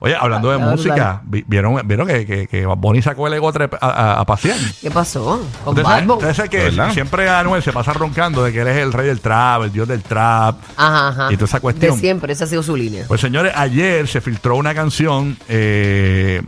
Oye, 0.00 0.16
hablando 0.18 0.50
de 0.50 0.56
música, 0.58 1.20
vi- 1.24 1.44
¿vieron, 1.46 1.86
vieron 1.86 2.08
que, 2.08 2.24
que, 2.26 2.46
que 2.48 2.64
Bad 2.66 2.78
Bunny 2.78 3.02
sacó 3.02 3.26
el 3.28 3.34
ego 3.34 3.48
a, 3.50 3.52
trep- 3.52 3.78
a, 3.80 3.86
a- 3.90 4.20
a 4.20 4.24
pasear? 4.24 4.56
¿Qué 4.80 4.90
pasó? 4.90 5.44
Con 5.64 5.68
Ustedes 5.78 5.84
Bad 5.84 5.92
saben- 5.92 6.06
Bunny? 6.06 6.16
ustedes 6.18 6.36
saben 6.36 6.50
que 6.50 6.58
¿Verdad? 6.58 6.92
siempre 6.92 7.28
Anuel 7.28 7.62
se 7.62 7.72
pasa 7.72 7.92
roncando 7.92 8.42
de 8.42 8.52
que 8.52 8.62
él 8.62 8.68
es 8.68 8.78
el 8.78 8.92
rey 8.92 9.06
del 9.06 9.20
trap, 9.20 9.62
el 9.64 9.72
dios 9.72 9.86
del 9.86 10.02
trap. 10.02 10.56
Ajá, 10.76 11.08
ajá. 11.08 11.28
Y 11.32 11.36
toda 11.36 11.44
esa 11.44 11.60
cuestión. 11.60 11.94
De 11.94 12.00
siempre, 12.00 12.32
esa 12.32 12.44
ha 12.44 12.46
sido 12.48 12.62
su 12.62 12.74
línea. 12.74 13.04
Pues 13.06 13.20
señores, 13.20 13.52
ayer 13.54 14.08
se 14.08 14.20
filtró 14.22 14.56
una 14.56 14.74
canción 14.74 15.36
eh, 15.48 16.42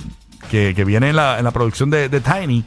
que, 0.50 0.72
que 0.74 0.84
viene 0.84 1.10
en 1.10 1.16
la, 1.16 1.38
en 1.38 1.44
la 1.44 1.50
producción 1.52 1.90
de, 1.90 2.08
de 2.08 2.20
Tiny, 2.20 2.64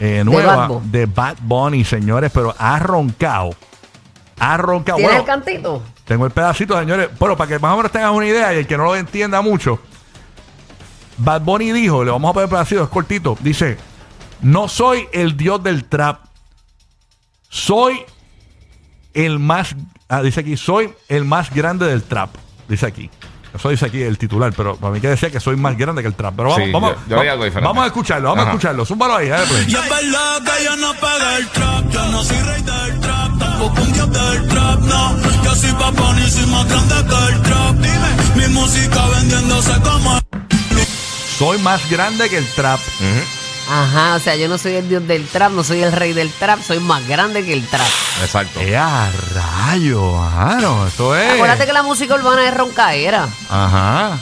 eh, 0.00 0.22
nueva, 0.24 0.56
Bad 0.56 0.68
Bunny. 0.68 0.88
de 0.90 1.06
Bad 1.06 1.36
Bunny, 1.40 1.84
señores, 1.84 2.30
pero 2.34 2.52
ha 2.58 2.78
roncado. 2.80 3.50
Ha 4.40 4.56
roncado. 4.56 4.96
¿Tienes 4.98 5.16
Bueno, 5.16 5.20
el 5.34 5.42
cantito? 5.44 5.82
tengo 6.04 6.26
el 6.26 6.32
pedacito, 6.32 6.78
señores. 6.78 7.08
Bueno, 7.18 7.36
para 7.36 7.48
que 7.48 7.58
más 7.60 7.72
o 7.72 7.76
menos 7.76 7.92
tengan 7.92 8.10
una 8.12 8.26
idea 8.26 8.52
y 8.52 8.58
el 8.58 8.66
que 8.66 8.76
no 8.76 8.84
lo 8.84 8.96
entienda 8.96 9.40
mucho, 9.40 9.78
Bad 11.22 11.42
Bunny 11.42 11.72
dijo, 11.72 12.04
le 12.04 12.10
vamos 12.10 12.30
a 12.30 12.32
poner 12.34 12.44
el 12.48 12.50
pedacito, 12.50 12.82
es 12.82 12.88
cortito, 12.88 13.36
dice, 13.40 13.76
no 14.40 14.68
soy 14.68 15.06
el 15.12 15.36
dios 15.36 15.62
del 15.62 15.84
trap, 15.84 16.20
soy 17.48 18.00
el 19.14 19.38
más, 19.38 19.74
ah, 20.08 20.22
dice 20.22 20.40
aquí, 20.40 20.56
soy 20.56 20.92
el 21.08 21.24
más 21.24 21.52
grande 21.52 21.86
del 21.86 22.02
trap, 22.02 22.30
dice 22.68 22.86
aquí. 22.86 23.10
Eso 23.52 23.68
dice 23.68 23.84
aquí 23.86 24.00
el 24.00 24.16
titular, 24.16 24.52
pero 24.56 24.76
para 24.76 24.94
mí 24.94 25.00
que 25.00 25.08
decía 25.08 25.28
que 25.28 25.40
soy 25.40 25.56
más 25.56 25.76
grande 25.76 26.02
que 26.02 26.08
el 26.08 26.14
trap. 26.14 26.34
Pero 26.36 26.50
vamos, 26.50 26.64
Sí, 26.66 26.70
vamos, 26.72 26.94
yo- 27.08 27.16
yo 27.24 27.32
diferente. 27.34 27.60
vamos 27.62 27.82
a 27.82 27.86
escucharlo, 27.88 28.28
vamos 28.28 28.42
Ajá. 28.42 28.50
a 28.50 28.54
escucharlo. 28.54 28.86
Zúmbalo 28.86 29.16
ahí, 29.16 29.28
dale 29.28 29.44
play. 29.48 29.64
Y 29.66 29.74
es 29.74 29.90
verdad 29.90 30.38
que 30.44 30.64
yo 30.64 30.76
no 30.76 30.94
pagué 31.00 31.36
el 31.38 31.48
trap, 31.48 31.90
yo 31.90 32.06
no 32.12 32.22
soy 32.22 32.36
rey 32.38 32.62
del 32.62 33.00
trap, 33.00 33.38
tampoco 33.40 33.82
un 33.82 33.92
dios 33.92 34.08
del 34.12 34.48
trap, 34.48 34.80
no. 34.82 35.16
Yo 35.42 35.54
soy 35.56 35.72
papá 35.72 36.16
y 36.24 36.30
soy 36.30 36.46
más 36.46 36.68
grande 36.68 36.94
que 36.94 37.32
el 37.34 37.42
trap. 37.42 37.74
Dime, 37.74 38.46
mi 38.46 38.54
música 38.54 39.06
vendiéndose 39.18 39.72
como 39.80 40.19
Soy 41.40 41.56
más 41.60 41.88
grande 41.88 42.28
que 42.28 42.36
el 42.36 42.46
trap. 42.48 42.78
Ajá, 43.66 44.16
o 44.16 44.18
sea, 44.18 44.36
yo 44.36 44.46
no 44.46 44.58
soy 44.58 44.74
el 44.74 44.90
dios 44.90 45.08
del 45.08 45.26
trap, 45.26 45.52
no 45.52 45.64
soy 45.64 45.82
el 45.82 45.90
rey 45.90 46.12
del 46.12 46.30
trap, 46.30 46.60
soy 46.60 46.80
más 46.80 47.08
grande 47.08 47.42
que 47.42 47.54
el 47.54 47.66
trap. 47.66 47.88
Exacto. 48.22 48.60
¡Eh, 48.60 48.76
a 48.76 49.10
rayo! 49.32 50.20
Claro, 50.34 50.86
eso 50.86 51.16
es. 51.16 51.32
Acuérdate 51.32 51.64
que 51.64 51.72
la 51.72 51.82
música 51.82 52.14
urbana 52.14 52.46
es 52.46 52.54
roncaera. 52.54 53.26
Ajá. 53.48 54.18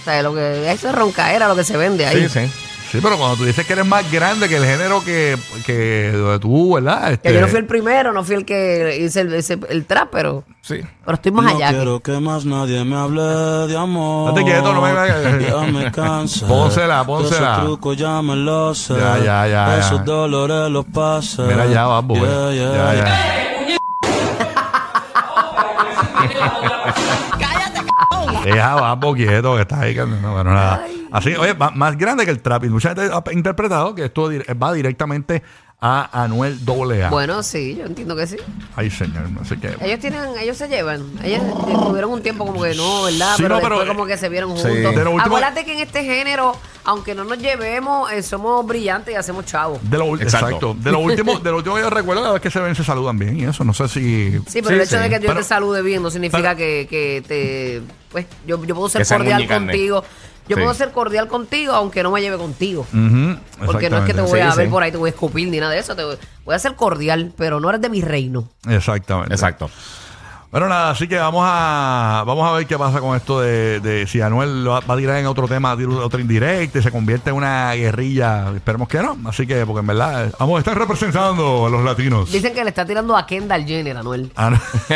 O 0.00 0.04
sea, 0.04 0.22
lo 0.22 0.32
que, 0.32 0.70
eso 0.70 0.90
es 0.90 0.94
roncaera 0.94 1.48
lo 1.48 1.56
que 1.56 1.64
se 1.64 1.76
vende 1.76 2.06
ahí. 2.06 2.28
Sí, 2.28 2.46
sí. 2.46 2.52
Sí, 2.90 2.98
pero 3.00 3.16
cuando 3.18 3.36
tú 3.36 3.44
dices 3.44 3.64
que 3.64 3.72
eres 3.74 3.86
más 3.86 4.10
grande 4.10 4.48
que 4.48 4.56
el 4.56 4.64
género 4.64 5.00
que, 5.04 5.38
que 5.64 6.38
tú, 6.40 6.74
¿verdad? 6.74 7.06
Que 7.06 7.12
Este, 7.14 7.34
yo 7.34 7.40
no 7.40 7.46
fui 7.46 7.58
el 7.60 7.66
primero, 7.66 8.12
no 8.12 8.24
fui 8.24 8.34
el 8.34 8.44
que 8.44 8.98
hice 9.00 9.20
el, 9.20 9.32
ese- 9.34 9.60
el 9.68 9.84
trap, 9.86 10.08
pero, 10.10 10.42
Sí. 10.60 10.80
pero 11.04 11.14
estoy 11.14 11.30
más 11.30 11.44
no 11.44 11.50
allá. 11.56 11.68
que- 11.70 11.76
quiero 11.76 12.00
que 12.00 12.18
más 12.18 12.44
nadie 12.44 12.82
me 12.84 12.96
hable 12.96 13.22
de 13.22 13.76
amor. 13.78 14.30
Date 14.34 14.44
quieto, 14.44 14.72
no 14.72 14.80
me- 14.82 14.90
Ya 15.46 15.60
me 15.72 15.92
cansa. 15.92 16.48
Pónsela, 16.48 17.04
pónsela. 17.04 17.52
Esos 17.52 17.64
trucos 17.64 17.96
ya 17.96 18.20
me 18.22 18.34
los 18.34 18.76
sé. 18.78 18.94
Ya, 18.98 19.18
ya, 19.18 19.46
ya, 19.46 19.78
Esos 19.78 19.98
ya. 19.98 20.04
dolores 20.04 20.68
los 20.72 20.84
pasé. 20.86 21.42
Mira 21.42 21.66
ya, 21.66 21.86
vamos, 21.86 22.18
Yeah, 22.18 22.50
yeah, 22.52 22.72
Ya, 22.74 22.94
yeah. 22.94 23.04
ya. 23.04 23.80
Deja, 28.44 28.74
vamos 28.74 29.14
quieto, 29.16 29.54
que 29.56 29.62
está 29.62 29.80
ahí. 29.80 29.94
que 29.94 30.04
no, 30.06 30.32
bueno, 30.32 30.52
nada. 30.54 30.82
Así, 31.12 31.34
oye, 31.34 31.54
más 31.54 31.96
grande 31.96 32.24
que 32.24 32.30
el 32.30 32.40
trap. 32.40 32.64
Y 32.64 32.68
mucha 32.68 32.94
gente 32.94 33.10
ha 33.12 33.32
interpretado 33.32 33.94
que 33.94 34.06
esto 34.06 34.30
va 34.60 34.72
directamente 34.72 35.42
a 35.82 36.24
Anuel 36.24 36.58
AA. 36.66 37.08
Bueno, 37.08 37.42
sí, 37.42 37.76
yo 37.76 37.86
entiendo 37.86 38.14
que 38.14 38.26
sí. 38.26 38.36
Ay, 38.76 38.90
señor, 38.90 39.30
no 39.30 39.42
sé 39.46 39.58
qué. 39.58 39.74
Ellos 39.80 39.98
tienen, 39.98 40.24
ellos 40.38 40.58
se 40.58 40.68
llevan. 40.68 41.02
Ellos 41.24 41.40
tuvieron 41.86 42.10
un 42.12 42.22
tiempo 42.22 42.44
como 42.44 42.62
que 42.62 42.74
no, 42.74 43.04
¿verdad? 43.04 43.34
Sí, 43.36 43.42
pero 43.44 43.54
no, 43.54 43.60
pero, 43.62 43.76
después 43.78 43.88
como 43.96 44.06
eh, 44.06 44.10
que 44.10 44.18
se 44.18 44.28
vieron 44.28 44.54
sí. 44.58 44.62
juntos. 44.62 44.94
Último- 44.94 45.20
Acuérdate 45.20 45.64
que 45.64 45.72
en 45.72 45.78
este 45.80 46.04
género, 46.04 46.52
aunque 46.84 47.14
no 47.14 47.24
nos 47.24 47.38
llevemos, 47.38 48.12
eh, 48.12 48.22
somos 48.22 48.66
brillantes 48.66 49.14
y 49.14 49.16
hacemos 49.16 49.46
chavos. 49.46 49.78
De 49.90 49.96
lo, 49.96 50.16
exacto. 50.16 50.46
Exacto. 50.48 50.76
De 50.78 50.92
lo 50.92 50.98
último, 50.98 51.38
de 51.38 51.50
lo 51.50 51.56
último 51.56 51.76
que 51.76 51.80
yo 51.80 51.88
recuerdo, 51.88 52.20
cada 52.24 52.34
vez 52.34 52.42
que 52.42 52.50
se 52.50 52.60
ven 52.60 52.74
se 52.74 52.84
saludan 52.84 53.18
bien 53.18 53.38
y 53.40 53.44
eso. 53.44 53.64
No 53.64 53.72
sé 53.72 53.88
si. 53.88 54.32
Sí, 54.48 54.60
pero 54.60 54.68
Sí, 54.68 54.74
el 54.74 54.80
hecho 54.82 54.96
sí. 54.98 55.02
de 55.02 55.08
que 55.08 55.14
yo 55.14 55.28
Pero- 55.28 55.36
te 55.40 55.44
salude 55.44 55.80
bien 55.80 56.02
no 56.02 56.10
significa 56.10 56.42
pero- 56.54 56.56
que, 56.58 56.86
que 56.90 57.22
te... 57.26 57.82
Pues 58.12 58.26
yo, 58.46 58.62
yo 58.66 58.74
puedo 58.74 58.88
ser 58.90 59.02
Que 59.06 59.14
cordial 59.14 59.46
carne. 59.46 59.72
Yo 60.50 60.56
Sí. 60.56 60.62
puedo 60.62 60.74
ser 60.74 60.90
cordial 60.90 61.28
contigo 61.28 61.72
aunque 61.72 62.02
no 62.02 62.10
me 62.10 62.20
lleve 62.20 62.36
contigo. 62.36 62.84
Porque 63.64 63.88
no 63.88 63.98
es 63.98 64.04
que 64.04 64.12
te 64.14 64.20
voy 64.20 64.40
a 64.40 64.50
Sí, 64.50 64.56
ver 64.58 64.66
sí. 64.66 64.70
por 64.70 64.82
ahí, 64.82 64.90
te 64.90 64.98
voy 64.98 65.08
a 65.08 65.12
escupir 65.12 65.48
ni 65.48 65.58
nada 65.60 65.72
de 65.72 65.78
eso. 65.78 65.94
Te 65.96 66.02
voy, 66.04 66.16
voy 66.44 66.54
a 66.54 66.58
ser 66.58 66.74
cordial, 66.74 67.32
pero 67.38 67.60
no 67.60 67.68
eres 67.70 67.80
de 67.80 67.88
mi 67.88 68.02
reino. 68.02 68.48
Exactamente. 68.68 69.32
Exacto. 69.32 69.70
Bueno, 70.50 70.66
nada, 70.68 70.90
así 70.90 71.06
que 71.06 71.16
vamos 71.16 71.44
a 71.46 72.24
vamos 72.26 72.44
a 72.48 72.52
ver 72.56 72.66
qué 72.66 72.76
pasa 72.76 72.98
con 72.98 73.14
esto 73.16 73.40
de, 73.40 73.78
de 73.78 74.08
si 74.08 74.20
Anuel 74.20 74.68
va 74.68 74.80
va 74.80 74.94
a 74.94 74.96
tirar 74.96 75.16
en 75.18 75.26
otro 75.26 75.46
tema, 75.46 75.74
otro 76.02 76.18
indirecto 76.18 76.80
y 76.80 76.82
se 76.82 76.90
convierte 76.90 77.30
en 77.30 77.36
una 77.36 77.72
guerrilla. 77.74 78.50
Esperemos 78.56 78.88
que 78.88 78.98
no. 79.00 79.16
Así 79.26 79.46
que, 79.46 79.64
porque 79.64 79.78
en 79.78 79.86
verdad, 79.86 80.34
vamos 80.40 80.56
a 80.56 80.58
estar 80.58 80.76
representando 80.76 81.66
a 81.66 81.70
los 81.70 81.84
latinos. 81.84 82.32
Dicen 82.32 82.52
que 82.52 82.64
le 82.64 82.70
está 82.70 82.84
tirando 82.84 83.16
a 83.16 83.24
Kendall 83.28 83.64
Jenner, 83.64 83.96
Anuel. 83.98 84.32
Ah, 84.34 84.50
no. 84.50 84.58